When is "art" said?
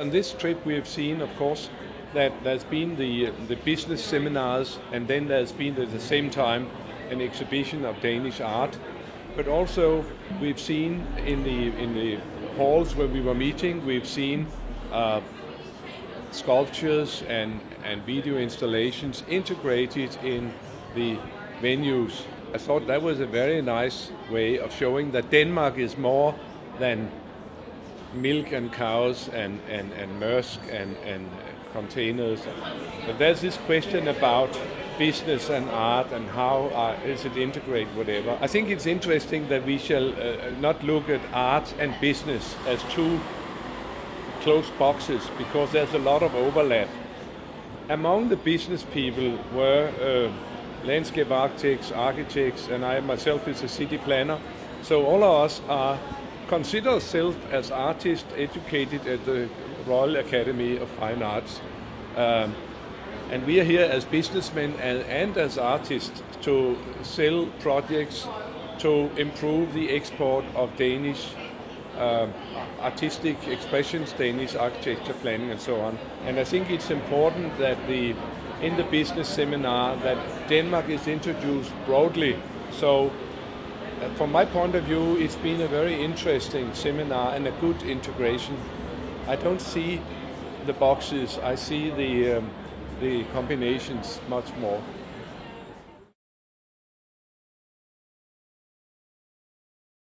8.40-8.78, 35.70-36.12, 41.32-41.72